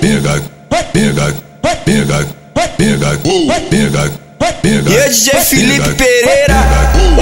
pega, 0.00 0.42
pega, 0.92 1.34
pega, 1.84 2.26
pega, 2.76 3.18
pega. 3.68 4.24
E 4.90 4.96
é 4.96 5.08
DJ 5.08 5.40
Felipe 5.40 5.94
Pereira, 5.94 6.56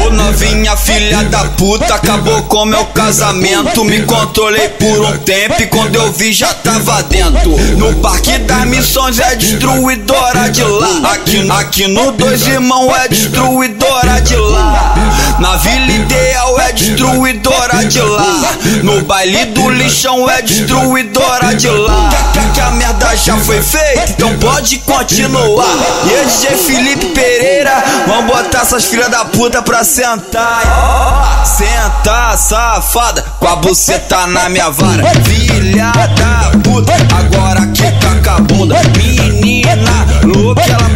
ô 0.04 0.11
novinha 0.11 0.76
filha 0.76 1.25
da 1.25 1.44
puta, 1.44 1.94
acabou 1.94 2.42
com 2.44 2.65
meu 2.65 2.84
casamento. 2.86 3.84
Me 3.84 4.02
controlei 4.02 4.68
por 4.70 5.00
um 5.00 5.18
tempo 5.18 5.60
e 5.60 5.67
quando 5.67 5.97
eu 5.97 6.13
vi 6.13 6.33
já 6.33 6.52
tava 6.55 7.02
dentro. 7.02 7.50
No 7.76 7.94
Parque 7.97 8.39
das 8.39 8.65
Missões 8.67 9.19
é 9.19 9.35
destruidora 9.37 10.51
de 10.51 10.63
lá. 10.63 11.13
Aqui, 11.13 11.51
aqui 11.51 11.89
no 11.89 12.13
Dois 12.13 12.47
Irmãos 12.47 12.95
é 12.97 13.09
destruidora 13.09 14.21
de 14.21 14.37
lá. 14.37 14.95
Na 15.39 15.57
Vila 15.57 15.91
Ideal 15.91 16.61
é 16.61 16.73
destruidora 16.73 17.85
de 17.85 18.01
lá. 18.01 18.32
No 18.82 19.03
baile 19.03 19.46
do 19.46 19.68
lixão 19.71 20.29
é 20.30 20.43
destruidora 20.43 21.55
de 21.55 21.68
lá. 21.68 22.11
Que, 22.32 22.41
que 22.53 22.61
a 22.61 22.71
merda 22.71 23.17
já 23.17 23.36
foi 23.36 23.62
feita, 23.62 24.11
então 24.11 24.36
pode 24.39 24.79
continuar. 24.79 25.67
E 26.07 26.14
é 26.14 26.25
DJ 26.25 26.57
Felipe 26.57 27.07
Pereira, 27.07 27.82
vamos 28.07 28.27
botar 28.27 28.63
essas 28.63 28.85
filhas 28.85 29.11
da 29.11 29.25
puta 29.25 29.63
pra 29.63 29.85
sentar. 29.85 31.44
Sentar, 31.44 32.36
safada, 32.38 33.24
com 33.38 33.48
a 33.48 33.56
buceta 33.56 34.27
na 34.27 34.48
minha 34.48 34.70
vara. 34.70 35.02
Filha 35.24 35.92
da 35.92 36.58
puta, 36.62 36.92
agora 37.16 37.66
quica 37.69 38.20
com 38.24 38.30
a 38.30 38.41
bunda. 38.41 38.77
Menina 38.96 40.06
louca, 40.24 40.62
ela 40.62 40.91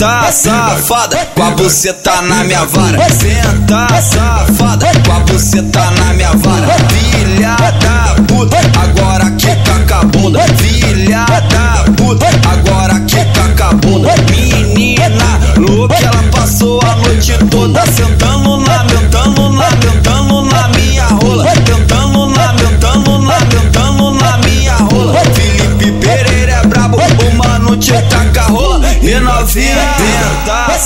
senta, 0.00 0.32
safada, 0.32 1.26
com 1.34 1.42
a 1.42 1.50
buceta 1.50 2.22
na 2.22 2.42
minha 2.44 2.64
vara. 2.64 3.06
Senta, 3.10 4.00
safada, 4.00 4.86
com 5.04 5.12
a 5.12 5.20
buceta 5.20 5.90
na 5.90 6.14
minha 6.14 6.32
vara. 6.36 6.74
Filha 6.88 7.56
da 7.56 8.14
puta, 8.26 8.56
agora 8.56 8.99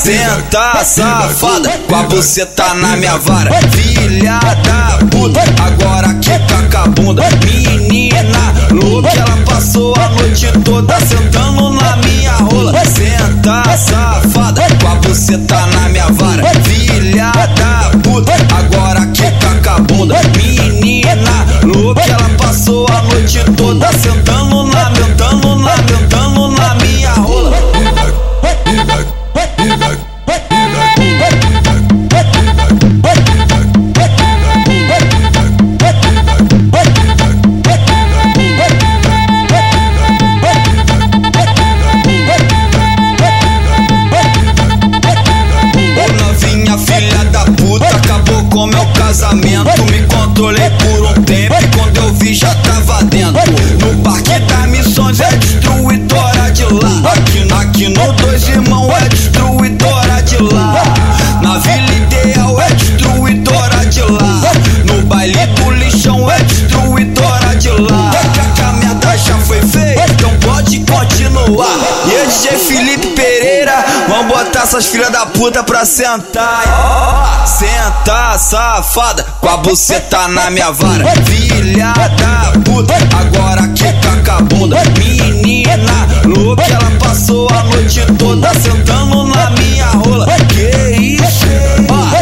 senta, 0.04 0.84
safada, 0.84 1.70
com 1.88 1.94
a 1.96 2.02
buceta 2.02 2.74
na 2.74 2.94
minha 2.94 3.16
vara. 3.16 3.50
Filha 3.70 4.38
essas 74.64 74.86
filhas 74.86 75.10
da 75.10 75.26
puta 75.26 75.62
pra 75.62 75.84
sentar. 75.84 77.44
Sentar, 77.46 78.38
safada, 78.38 79.22
com 79.38 79.48
a 79.48 79.58
buceta 79.58 80.26
na 80.28 80.50
minha 80.50 80.70
vara. 80.70 81.04
Filha 81.26 81.92
da 81.92 82.52
puta, 82.64 82.94
agora 83.14 83.68
quica 83.68 84.22
com 84.24 84.30
a 84.30 84.40
bunda. 84.40 84.82
Menina 84.98 86.08
louca, 86.24 86.64
ela 86.64 86.90
passou 86.98 87.46
a 87.50 87.62
noite 87.64 88.00
toda 88.18 88.48
sentando 88.54 89.24
na 89.24 89.50
minha 89.50 89.86
rola. 89.90 90.26
Que 90.48 90.96
isso? 90.98 91.44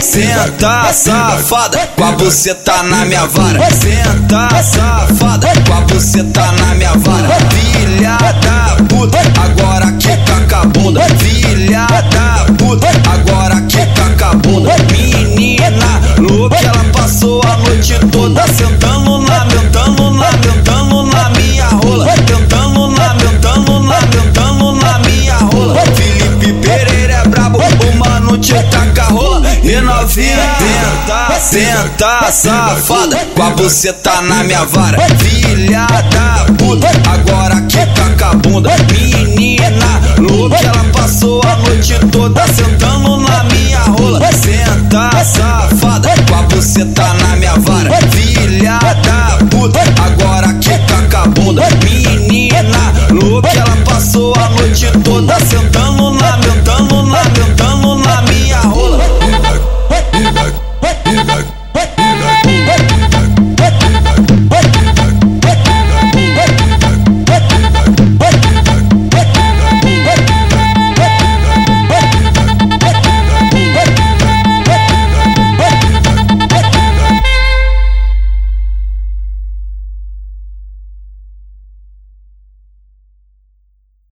Senta, 0.00 0.92
safada, 0.92 1.78
com 1.96 2.04
a 2.04 2.12
buceta 2.12 2.82
na 2.82 3.04
minha 3.04 3.24
vara. 3.26 3.60
Senta, 3.70 4.48
safada, 4.64 5.48
com 5.64 5.74
a 5.74 5.80
buceta 5.82 6.52
na 6.58 6.74
minha 6.74 6.92
vara. 6.96 7.28
Filha 7.50 8.18
da 8.18 8.84
puta, 8.88 9.18
agora 9.40 9.92
quica 9.92 10.01
novinha 30.12 30.56
tenta, 30.58 31.40
senta, 31.40 32.30
safada, 32.30 33.16
com 33.34 33.42
a 33.42 33.50
buceta 33.50 34.20
na 34.22 34.44
minha 34.44 34.64
vara. 34.66 34.98
Filha 35.18 35.86
da 35.86 36.44
puta, 36.58 36.88
agora 37.10 37.60
quica 37.62 38.10
com 38.18 38.24
a 38.24 38.34
bunda. 38.34 38.70
Menina 38.90 40.00
louca, 40.18 40.56
ela 40.56 40.84
passou 40.92 41.40
a 41.44 41.56
noite 41.56 41.98
toda 42.10 42.46
sentando 42.48 43.16
na 43.18 43.44
minha 43.44 43.61